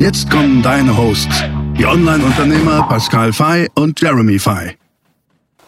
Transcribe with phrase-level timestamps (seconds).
[0.00, 1.42] Jetzt kommen deine Hosts,
[1.76, 4.78] die Online-Unternehmer Pascal Fay und Jeremy Fay.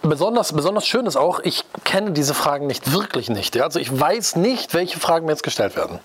[0.00, 3.60] Besonders, besonders schön ist auch, ich kenne diese Fragen nicht, wirklich nicht.
[3.60, 5.98] Also ich weiß nicht, welche Fragen mir jetzt gestellt werden.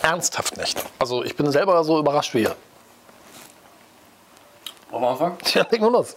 [0.00, 0.84] Ernsthaft nicht.
[1.00, 2.54] Also ich bin selber so überrascht wie ihr.
[4.92, 5.36] Wollen wir anfangen?
[5.54, 6.14] Ja, legen wir los.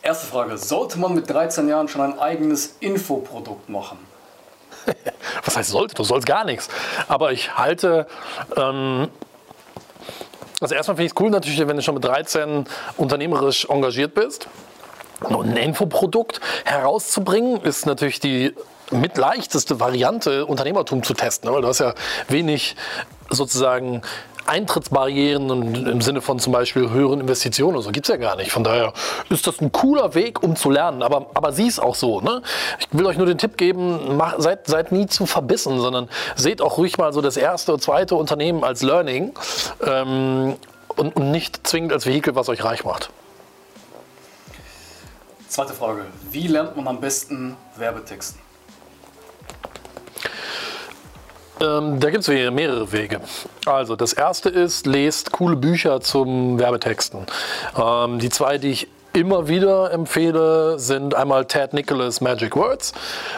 [0.00, 0.56] Erste Frage.
[0.56, 3.98] Sollte man mit 13 Jahren schon ein eigenes Infoprodukt machen?
[5.44, 5.94] Was heißt sollte?
[5.94, 6.70] Du sollst gar nichts.
[7.08, 8.06] Aber ich halte
[8.56, 9.10] ähm,
[10.60, 14.48] also erstmal finde ich es cool natürlich, wenn du schon mit 13 unternehmerisch engagiert bist.
[15.20, 18.54] Ein Infoprodukt herauszubringen, ist natürlich die
[18.90, 21.50] mit leichteste Variante, Unternehmertum zu testen.
[21.52, 21.94] Weil du hast ja
[22.28, 22.76] wenig
[23.30, 24.02] sozusagen
[24.46, 28.52] Eintrittsbarrieren im Sinne von zum Beispiel höheren Investitionen oder so gibt es ja gar nicht.
[28.52, 28.92] Von daher
[29.30, 31.02] ist das ein cooler Weg, um zu lernen.
[31.02, 32.20] Aber, aber sieh es auch so.
[32.20, 32.42] Ne?
[32.78, 36.60] Ich will euch nur den Tipp geben, mach, seid, seid nie zu verbissen, sondern seht
[36.60, 39.32] auch ruhig mal so das erste oder zweite Unternehmen als Learning
[39.86, 40.56] ähm,
[40.88, 43.10] und, und nicht zwingend als Vehikel, was euch reich macht.
[45.48, 46.06] Zweite Frage.
[46.30, 48.43] Wie lernt man am besten Werbetexten?
[51.60, 53.20] Ähm, da gibt es mehrere Wege.
[53.66, 57.26] Also das erste ist, lest coole Bücher zum Werbetexten.
[57.76, 62.92] Ähm, die zwei, die ich immer wieder empfehle, sind einmal Ted Nicholas Magic Words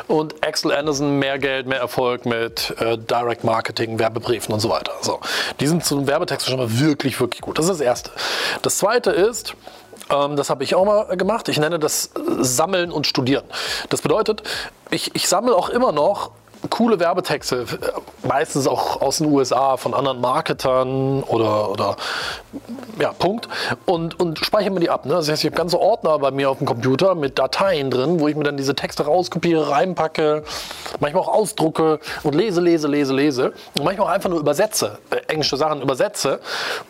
[0.09, 4.93] und Axel Anderson Mehr Geld, mehr Erfolg mit äh, Direct Marketing, Werbebriefen und so weiter.
[5.03, 5.21] So,
[5.61, 7.59] die sind zum Werbetexten schon mal wirklich, wirklich gut.
[7.59, 8.11] Das ist das Erste.
[8.63, 9.55] Das Zweite ist,
[10.11, 11.49] ähm, das habe ich auch mal gemacht.
[11.51, 13.45] Ich nenne das Sammeln und Studieren.
[13.91, 14.43] Das bedeutet,
[14.91, 16.31] ich, ich sammle auch immer noch
[16.71, 17.67] coole Werbetexte,
[18.23, 21.97] meistens auch aus den USA von anderen Marketern oder, oder
[23.01, 23.49] ja, Punkt.
[23.85, 25.05] Und, und speichere mir die ab.
[25.05, 25.15] Ne?
[25.15, 28.29] Das heißt, ich habe ganze Ordner bei mir auf dem Computer mit Dateien drin, wo
[28.29, 30.45] ich mir dann diese Texte rauskopiere, reinpacke,
[31.01, 33.53] manchmal auch ausdrucke und lese, lese, lese, lese.
[33.77, 36.41] Und manchmal auch einfach nur übersetze, äh, englische Sachen übersetze,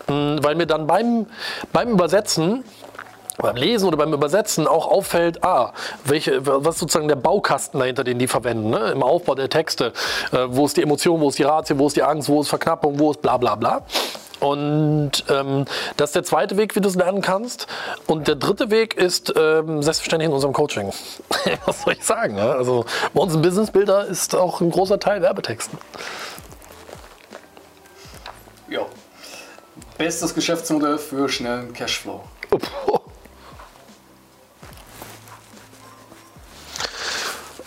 [0.09, 1.27] mh, hm, weil mir dann beim,
[1.73, 2.65] beim Übersetzen
[3.39, 5.73] beim Lesen oder beim Übersetzen auch auffällt, ah,
[6.05, 8.91] welche, was ist sozusagen der Baukasten dahinter, den die verwenden, ne?
[8.93, 9.93] im Aufbau der Texte.
[10.33, 12.49] Äh, wo ist die Emotion, wo ist die Ratio, wo ist die Angst, wo ist
[12.49, 13.83] Verknappung, wo ist bla bla bla.
[14.41, 15.65] Und ähm,
[15.97, 17.67] das ist der zweite Weg, wie du es lernen kannst.
[18.07, 20.93] Und der dritte Weg ist ähm, selbstverständlich in unserem Coaching.
[21.65, 22.35] was soll ich sagen?
[22.35, 22.53] Ne?
[22.53, 25.79] Also bei uns im Business Builder ist auch ein großer Teil Werbetexten.
[28.69, 28.83] Ja.
[29.97, 32.23] Bestes Geschäftsmodell für schnellen Cashflow.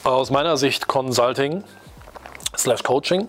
[0.10, 1.64] Aus meiner Sicht Consulting
[2.58, 3.28] slash Coaching,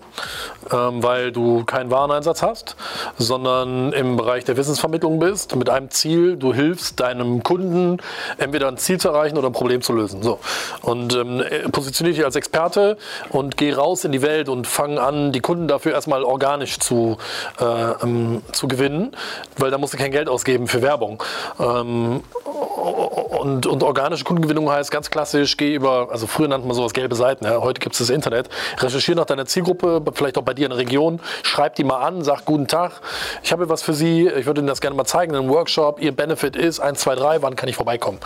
[0.71, 2.75] ähm, weil du keinen Wareneinsatz hast,
[3.17, 7.97] sondern im Bereich der Wissensvermittlung bist, mit einem Ziel, du hilfst deinem Kunden
[8.39, 10.23] entweder ein Ziel zu erreichen oder ein Problem zu lösen.
[10.23, 10.39] So.
[10.81, 12.97] Und ähm, positioniere dich als Experte
[13.29, 17.17] und geh raus in die Welt und fang an, die Kunden dafür erstmal organisch zu,
[17.59, 17.63] äh,
[18.03, 19.15] ähm, zu gewinnen,
[19.57, 21.23] weil da musst du kein Geld ausgeben für Werbung.
[23.41, 27.15] Und, und, organische Kundengewinnung heißt ganz klassisch, geh über, also früher nannte man sowas gelbe
[27.15, 30.65] Seiten, ja, heute gibt es das Internet, recherchiere nach deiner Zielgruppe, vielleicht auch bei dir
[30.65, 33.01] in der Region, schreib die mal an, sag guten Tag,
[33.41, 35.99] ich habe was für Sie, ich würde Ihnen das gerne mal zeigen, in einem Workshop,
[35.99, 38.19] Ihr Benefit ist 1, 2, 3, wann kann ich vorbeikommen?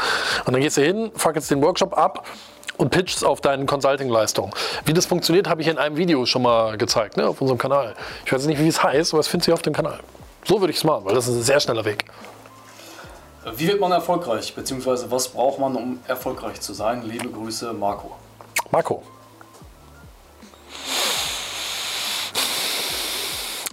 [0.44, 2.28] Und dann gehst du hin, jetzt den Workshop ab
[2.76, 4.54] und pitchst auf deine Consulting-Leistung.
[4.84, 7.94] Wie das funktioniert, habe ich in einem Video schon mal gezeigt, ne, auf unserem Kanal.
[8.26, 10.00] Ich weiß nicht, wie es heißt, aber es findet sich auf dem Kanal.
[10.44, 12.04] So würde ich es machen, weil das ist ein sehr schneller Weg.
[13.54, 17.04] Wie wird man erfolgreich, beziehungsweise was braucht man, um erfolgreich zu sein?
[17.04, 18.16] Liebe Grüße, Marco.
[18.72, 19.04] Marco.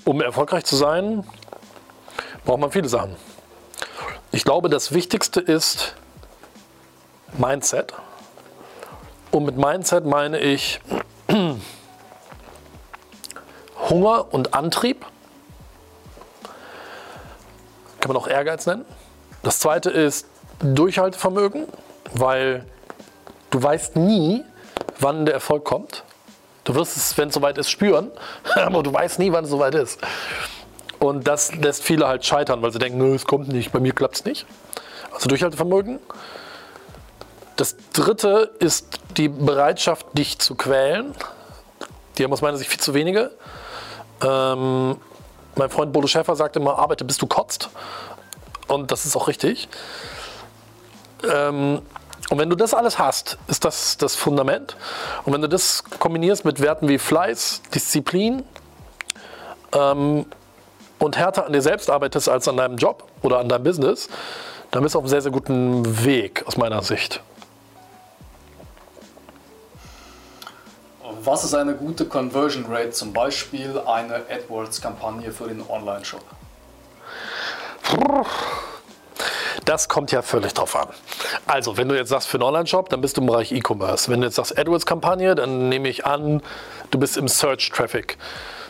[0.04, 1.26] Um erfolgreich zu sein,
[2.44, 3.16] braucht man viele Sachen.
[4.30, 5.94] Ich glaube, das Wichtigste ist
[7.38, 7.94] Mindset.
[9.30, 10.80] Und mit Mindset meine ich
[13.88, 15.06] Hunger und Antrieb.
[18.00, 18.84] Kann man auch Ehrgeiz nennen.
[19.42, 20.26] Das zweite ist
[20.60, 21.66] Durchhaltevermögen,
[22.14, 22.64] weil
[23.50, 24.44] du weißt nie,
[25.00, 26.04] wann der Erfolg kommt.
[26.64, 28.10] Du wirst es, wenn es soweit ist, spüren,
[28.54, 29.98] aber du weißt nie, wann es soweit ist.
[31.00, 34.16] Und das lässt viele halt scheitern, weil sie denken, es kommt nicht, bei mir klappt
[34.16, 34.46] es nicht.
[35.12, 35.98] Also Durchhaltevermögen.
[37.56, 41.14] Das dritte ist die Bereitschaft, dich zu quälen.
[42.16, 43.32] Die haben aus meiner Sicht viel zu wenige.
[44.22, 44.96] Ähm,
[45.56, 47.68] Mein Freund Bodo Schäfer sagt immer, arbeite bis du kotzt.
[48.72, 49.68] Und das ist auch richtig.
[51.30, 51.82] Ähm,
[52.30, 54.76] und wenn du das alles hast, ist das das Fundament.
[55.24, 58.42] Und wenn du das kombinierst mit Werten wie Fleiß, Disziplin
[59.74, 60.24] ähm,
[60.98, 64.08] und härter an dir selbst arbeitest als an deinem Job oder an deinem Business,
[64.70, 67.20] dann bist du auf einem sehr, sehr guten Weg aus meiner Sicht.
[71.24, 76.24] Was ist eine gute Conversion Rate, zum Beispiel eine AdWords-Kampagne für den Online-Shop?
[79.64, 80.88] Das kommt ja völlig drauf an.
[81.46, 84.10] Also, wenn du jetzt sagst für einen Online-Shop, dann bist du im Bereich E-Commerce.
[84.10, 86.42] Wenn du jetzt sagst AdWords-Kampagne, dann nehme ich an,
[86.90, 88.18] du bist im Search-Traffic.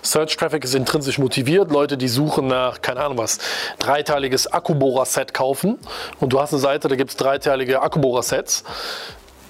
[0.03, 1.71] Search-Traffic ist intrinsisch motiviert.
[1.71, 3.39] Leute, die suchen nach, keine Ahnung was,
[3.79, 5.79] dreiteiliges Akkubohrer-Set kaufen
[6.21, 8.65] und du hast eine Seite, da gibt es dreiteilige Akkubohrer-Sets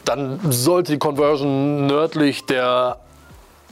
[0.05, 2.99] dann sollte die Conversion nördlich der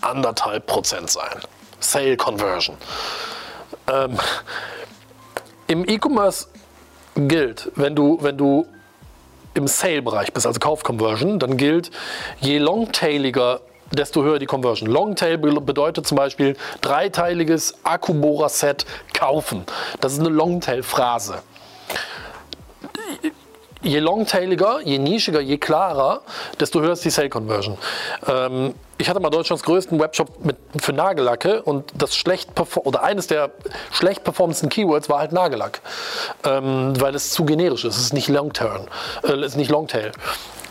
[0.00, 1.40] anderthalb Prozent sein.
[1.80, 2.76] Sale Conversion.
[3.88, 4.18] Ähm,
[5.70, 6.48] Im E-Commerce
[7.14, 8.66] gilt, wenn du, wenn du
[9.54, 11.92] im Sale-Bereich bist, also Kauf-Conversion, dann gilt,
[12.40, 13.60] je longtailiger,
[13.92, 14.90] desto höher die Conversion.
[14.90, 18.84] Longtail bedeutet zum Beispiel dreiteiliges Akkubohrer-Set
[19.14, 19.62] kaufen.
[20.00, 21.40] Das ist eine Longtail-Phrase
[23.80, 26.20] je longtailiger, je nischiger, je klarer,
[26.56, 27.76] desto höher ist die Sale Conversion.
[28.26, 33.26] Ähm, ich hatte mal Deutschlands größten Webshop mit, für Nagellacke und das schlecht oder eines
[33.26, 33.50] der
[33.90, 35.80] schlecht performendsten Keywords war halt Nagellack,
[36.44, 37.96] ähm, weil es zu generisch ist.
[37.96, 38.86] Es ist nicht Longtail.
[39.22, 40.12] Äh, ist nicht Longtail.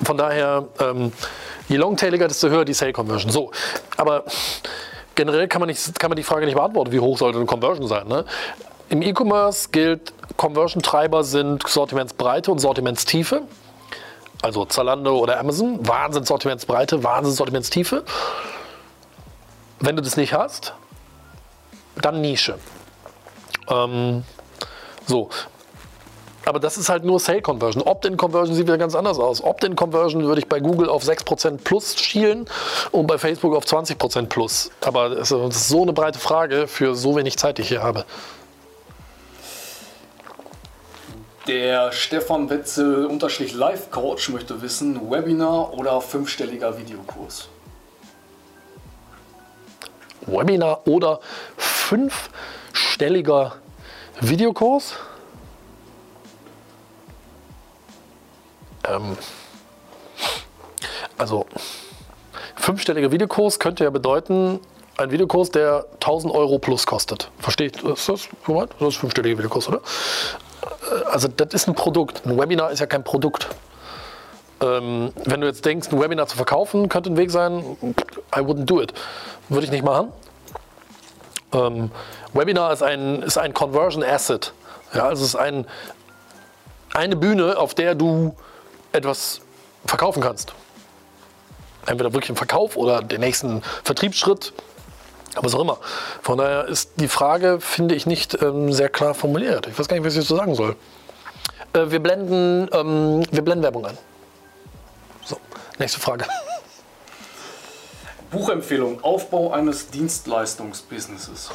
[0.03, 1.11] Von daher, ähm,
[1.67, 3.31] je longtailiger, desto höher die Sale Conversion.
[3.31, 3.51] So,
[3.97, 4.23] aber
[5.15, 7.87] generell kann man, nicht, kann man die Frage nicht beantworten, wie hoch sollte eine Conversion
[7.87, 8.07] sein.
[8.07, 8.25] Ne?
[8.89, 13.43] Im E-Commerce gilt, Conversion-Treiber sind Sortimentsbreite und Sortimentstiefe.
[14.41, 18.03] Also Zalando oder Amazon, Wahnsinn Sortimentsbreite, Wahnsinn Sortimentstiefe.
[19.79, 20.73] Wenn du das nicht hast,
[22.01, 22.57] dann Nische.
[23.69, 24.23] Ähm,
[25.05, 25.29] so.
[26.45, 27.83] Aber das ist halt nur Sale Conversion.
[27.83, 29.43] Opt-in Conversion sieht wieder ganz anders aus.
[29.43, 32.47] Opt-in Conversion würde ich bei Google auf 6% plus schielen
[32.91, 34.71] und bei Facebook auf 20% plus.
[34.81, 38.05] Aber das ist so eine breite Frage für so wenig Zeit, die ich hier habe.
[41.49, 47.49] Der Stefan Wetzel unterstrich Life Coach möchte wissen, Webinar oder fünfstelliger Videokurs?
[50.27, 51.19] Webinar oder
[51.57, 53.55] fünfstelliger
[54.21, 54.93] Videokurs?
[58.87, 59.17] Ähm,
[61.17, 61.47] also
[62.57, 64.59] fünfstelliger Videokurs könnte ja bedeuten,
[64.97, 67.31] ein Videokurs, der 1000 Euro plus kostet.
[67.39, 67.83] Versteht?
[67.83, 68.05] Das?
[68.05, 69.81] Das ist fünfstelliger Videokurs, oder?
[71.11, 72.25] Also das ist ein Produkt.
[72.25, 73.47] Ein Webinar ist ja kein Produkt.
[74.61, 77.77] Ähm, wenn du jetzt denkst, ein Webinar zu verkaufen, könnte ein Weg sein,
[78.35, 78.93] I wouldn't do it.
[79.47, 80.11] Würde ich nicht machen.
[81.53, 81.91] Ähm,
[82.33, 84.53] Webinar ist ein, ist ein Conversion Asset.
[84.93, 85.65] Ja, also es ist ein,
[86.93, 88.35] eine Bühne, auf der du
[88.91, 89.41] etwas
[89.85, 90.53] verkaufen kannst.
[91.85, 94.53] Entweder wirklich im Verkauf oder den nächsten Vertriebsschritt,
[95.35, 95.77] was auch immer.
[96.21, 99.67] Von daher ist die Frage, finde ich, nicht ähm, sehr klar formuliert.
[99.67, 100.75] Ich weiß gar nicht, was ich dazu sagen soll.
[101.73, 103.97] Äh, wir, blenden, ähm, wir blenden Werbung ein.
[105.23, 105.37] So,
[105.77, 106.25] nächste Frage.
[108.31, 111.49] Buchempfehlung: Aufbau eines Dienstleistungsbusinesses.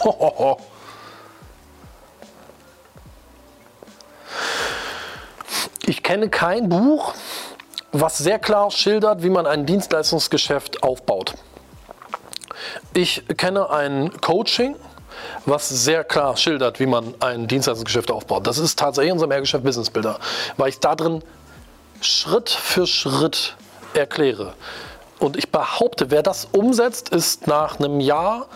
[5.86, 7.14] Ich kenne kein Buch,
[7.92, 11.34] was sehr klar schildert, wie man ein Dienstleistungsgeschäft aufbaut.
[12.92, 14.76] Ich kenne ein Coaching,
[15.46, 18.46] was sehr klar schildert, wie man ein Dienstleistungsgeschäft aufbaut.
[18.46, 20.18] Das ist tatsächlich unser Mehrgeschäft Business Builder,
[20.56, 21.22] weil ich da drin
[22.00, 23.56] Schritt für Schritt
[23.94, 24.54] erkläre.
[25.18, 28.46] Und ich behaupte, wer das umsetzt, ist nach einem Jahr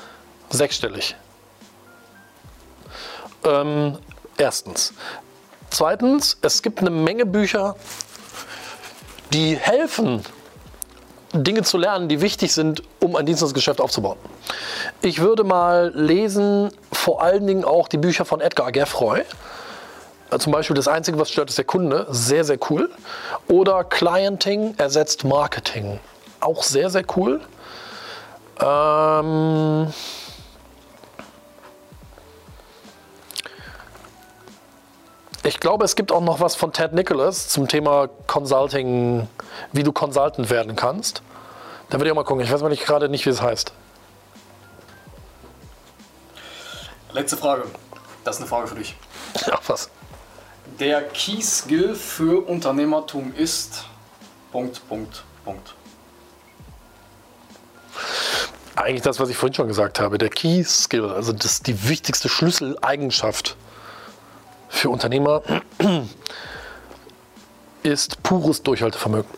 [0.51, 1.17] sechsstellig.
[3.45, 3.99] Ähm,
[4.37, 4.93] erstens.
[5.71, 7.77] Zweitens, es gibt eine Menge Bücher,
[9.33, 10.25] die helfen,
[11.33, 14.17] Dinge zu lernen, die wichtig sind, um ein Dienstleistungsgeschäft aufzubauen.
[15.03, 19.23] Ich würde mal lesen, vor allen Dingen auch die Bücher von Edgar Geffroy.
[20.31, 22.07] Äh, zum Beispiel das Einzige, was stört, ist der Kunde.
[22.11, 22.91] Sehr, sehr cool.
[23.49, 26.01] Oder Clienting ersetzt Marketing.
[26.41, 27.41] Auch sehr, sehr cool.
[28.61, 29.93] Ähm
[35.45, 39.29] Ich glaube, es gibt auch noch was von Ted Nicholas zum Thema Consulting,
[39.73, 41.23] wie du Consultant werden kannst.
[41.91, 42.45] Da würde ich auch mal gucken.
[42.45, 43.73] Ich weiß mal nicht gerade nicht, wie es heißt.
[47.13, 47.65] Letzte Frage.
[48.25, 48.95] Das ist eine Frage für dich.
[49.51, 49.91] Ach was.
[50.79, 53.85] Der Key Skill für Unternehmertum ist.
[54.53, 55.75] Punkt, Punkt, Punkt.
[58.77, 60.19] eigentlich das, was ich vorhin schon gesagt habe.
[60.19, 63.57] Der Key Skill, also das die wichtigste Schlüsseleigenschaft
[64.69, 65.43] für Unternehmer
[67.83, 69.31] ist pures Durchhaltevermögen.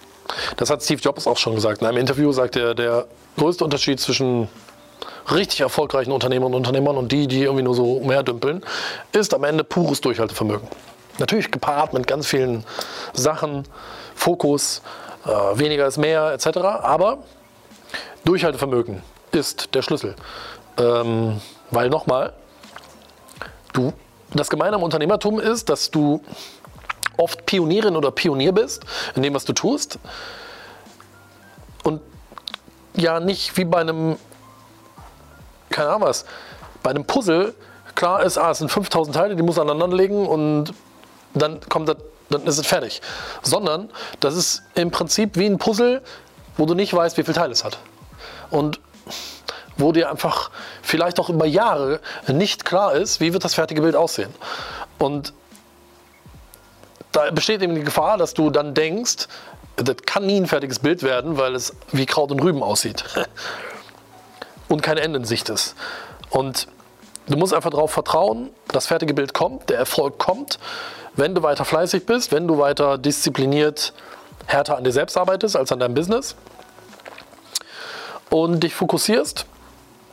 [0.57, 1.81] Das hat Steve Jobs auch schon gesagt.
[1.81, 3.07] In einem Interview sagt er, der
[3.37, 4.49] größte Unterschied zwischen
[5.31, 8.63] richtig erfolgreichen Unternehmern und Unternehmern und die, die irgendwie nur so umherdümpeln,
[9.13, 10.69] ist am Ende pures Durchhaltevermögen.
[11.19, 12.65] Natürlich gepaart mit ganz vielen
[13.13, 13.65] Sachen,
[14.15, 14.83] Fokus,
[15.27, 15.29] äh,
[15.59, 16.59] weniger ist mehr etc.
[16.59, 17.19] Aber
[18.25, 20.17] Durchhaltevermögen ist der Schlüssel.
[20.79, 22.33] Ähm, weil nochmal,
[23.73, 23.93] du,
[24.33, 26.23] das Gemeine am Unternehmertum ist, dass du
[27.21, 28.83] oft Pionierin oder Pionier bist
[29.15, 29.99] in dem, was du tust.
[31.83, 32.01] Und
[32.97, 34.17] ja, nicht wie bei einem,
[35.71, 36.25] keine Ahnung was,
[36.83, 37.55] bei einem Puzzle,
[37.95, 40.73] klar ist, ah, es sind 5000 Teile, die muss aneinander legen und
[41.35, 41.97] dann kommt das,
[42.31, 43.01] dann ist es fertig.
[43.43, 46.03] Sondern das ist im Prinzip wie ein Puzzle,
[46.57, 47.79] wo du nicht weißt, wie viele Teile es hat.
[48.51, 48.81] Und
[49.77, 50.51] wo dir einfach
[50.83, 54.33] vielleicht auch über Jahre nicht klar ist, wie wird das fertige Bild aussehen.
[54.99, 55.33] Und
[57.13, 59.29] da besteht eben die Gefahr, dass du dann denkst,
[59.77, 63.05] das kann nie ein fertiges Bild werden, weil es wie Kraut und Rüben aussieht
[64.69, 65.75] und kein Ende in Sicht ist.
[66.29, 66.69] Und
[67.27, 70.59] du musst einfach darauf vertrauen, das fertige Bild kommt, der Erfolg kommt,
[71.15, 73.93] wenn du weiter fleißig bist, wenn du weiter diszipliniert
[74.47, 76.37] härter an dir selbst arbeitest als an deinem Business
[78.31, 79.47] und dich fokussierst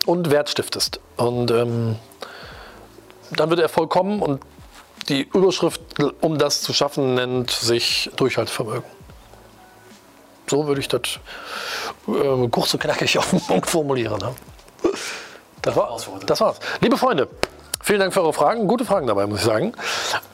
[0.05, 0.99] und Wert stiftest.
[1.17, 1.97] Und ähm,
[3.31, 4.41] dann wird der Erfolg kommen und
[5.09, 5.81] die Überschrift,
[6.21, 8.89] um das zu schaffen, nennt sich Durchhaltevermögen.
[10.49, 11.19] So würde ich das
[12.07, 14.19] äh, kurz und knackig auf den Punkt formulieren.
[14.19, 14.33] Ne?
[15.61, 16.59] Das, war, das war's.
[16.79, 17.27] Liebe Freunde,
[17.81, 18.67] Vielen Dank für eure Fragen.
[18.67, 19.73] Gute Fragen dabei, muss ich sagen.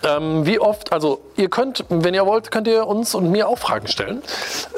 [0.04, 3.58] Ähm, wie oft, also ihr könnt, wenn ihr wollt, könnt ihr uns und mir auch
[3.58, 4.22] Fragen stellen.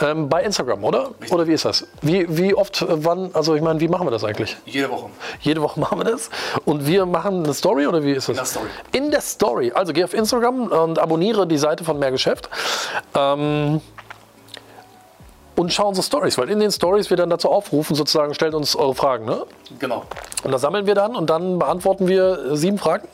[0.01, 1.11] Ähm, bei Instagram, oder?
[1.29, 1.87] Oder wie ist das?
[2.01, 4.57] Wie, wie oft, äh, wann, also ich meine, wie machen wir das eigentlich?
[4.65, 5.09] Jede Woche.
[5.41, 6.29] Jede Woche machen wir das.
[6.65, 8.35] Und wir machen eine Story oder wie ist das?
[8.35, 8.67] In der Story.
[8.91, 9.71] In der Story.
[9.73, 12.49] Also geh auf Instagram und abonniere die Seite von Mehrgeschäft.
[13.15, 13.81] Ähm,
[15.55, 18.75] und schauen unsere Stories, weil in den Stories wir dann dazu aufrufen, sozusagen, stellt uns
[18.75, 19.25] eure Fragen.
[19.25, 19.45] Ne?
[19.79, 20.03] Genau.
[20.43, 23.07] Und das sammeln wir dann und dann beantworten wir sieben Fragen.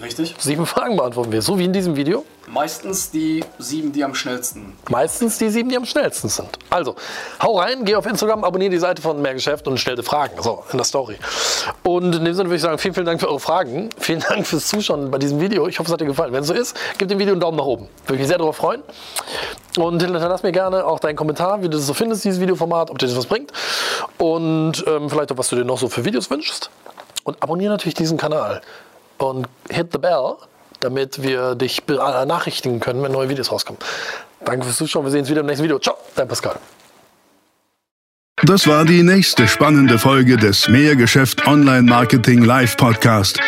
[0.00, 0.34] Richtig.
[0.38, 2.24] Sieben Fragen beantworten wir, so wie in diesem Video.
[2.46, 4.72] Meistens die sieben, die am schnellsten.
[4.88, 6.48] Meistens die sieben, die am schnellsten sind.
[6.70, 6.96] Also,
[7.42, 10.42] hau rein, geh auf Instagram, abonniere die Seite von Mehrgeschäft und stell dir Fragen.
[10.42, 11.18] So, in der Story.
[11.82, 13.90] Und in dem Sinne würde ich sagen, vielen, vielen Dank für eure Fragen.
[13.98, 15.68] Vielen Dank fürs Zuschauen bei diesem Video.
[15.68, 16.32] Ich hoffe, es hat dir gefallen.
[16.32, 17.88] Wenn es so ist, gib dem Video einen Daumen nach oben.
[18.06, 18.82] Würde mich sehr darüber freuen.
[19.78, 22.98] Und hinterlass mir gerne auch deinen Kommentar, wie du das so findest, dieses Videoformat, ob
[22.98, 23.52] dir das was bringt.
[24.18, 26.70] Und ähm, vielleicht auch, was du dir noch so für Videos wünschst.
[27.24, 28.62] Und abonniere natürlich diesen Kanal
[29.22, 30.36] und hit the bell,
[30.80, 33.80] damit wir dich benachrichtigen können, wenn neue Videos rauskommen.
[34.44, 35.04] Danke fürs Zuschauen.
[35.04, 35.78] Wir sehen uns wieder im nächsten Video.
[35.78, 36.56] Ciao, dein Pascal.
[38.44, 43.38] Das war die nächste spannende Folge des Mehrgeschäft Online Marketing Live Podcast.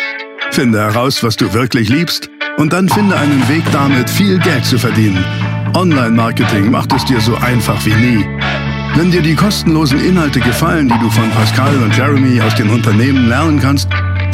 [0.51, 4.77] Finde heraus, was du wirklich liebst und dann finde einen Weg damit, viel Geld zu
[4.79, 5.25] verdienen.
[5.75, 8.25] Online Marketing macht es dir so einfach wie nie.
[8.95, 13.27] Wenn dir die kostenlosen Inhalte gefallen, die du von Pascal und Jeremy aus den Unternehmen
[13.27, 13.89] lernen kannst,